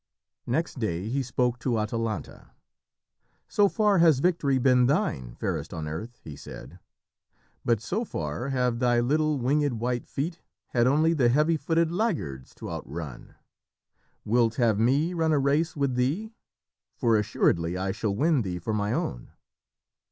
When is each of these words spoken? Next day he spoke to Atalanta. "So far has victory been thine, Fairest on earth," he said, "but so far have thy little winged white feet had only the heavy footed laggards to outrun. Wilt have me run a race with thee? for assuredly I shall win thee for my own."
Next 0.47 0.79
day 0.79 1.09
he 1.09 1.21
spoke 1.21 1.59
to 1.59 1.77
Atalanta. 1.77 2.53
"So 3.47 3.69
far 3.69 3.99
has 3.99 4.17
victory 4.17 4.57
been 4.57 4.87
thine, 4.87 5.35
Fairest 5.35 5.75
on 5.75 5.87
earth," 5.87 6.17
he 6.23 6.35
said, 6.35 6.79
"but 7.63 7.79
so 7.79 8.03
far 8.03 8.49
have 8.49 8.79
thy 8.79 8.99
little 8.99 9.37
winged 9.37 9.73
white 9.73 10.07
feet 10.07 10.39
had 10.69 10.87
only 10.87 11.13
the 11.13 11.29
heavy 11.29 11.55
footed 11.55 11.91
laggards 11.91 12.55
to 12.55 12.71
outrun. 12.71 13.35
Wilt 14.25 14.55
have 14.55 14.79
me 14.79 15.13
run 15.13 15.31
a 15.31 15.37
race 15.37 15.75
with 15.75 15.93
thee? 15.93 16.33
for 16.95 17.15
assuredly 17.15 17.77
I 17.77 17.91
shall 17.91 18.15
win 18.15 18.41
thee 18.41 18.57
for 18.57 18.73
my 18.73 18.93
own." 18.93 19.29